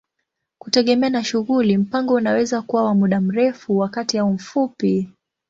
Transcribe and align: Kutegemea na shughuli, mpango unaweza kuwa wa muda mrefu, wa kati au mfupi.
Kutegemea 0.59 1.09
na 1.09 1.23
shughuli, 1.23 1.77
mpango 1.77 2.13
unaweza 2.13 2.61
kuwa 2.61 2.83
wa 2.85 2.95
muda 2.95 3.21
mrefu, 3.21 3.77
wa 3.77 3.89
kati 3.89 4.17
au 4.17 4.33
mfupi. 4.33 5.09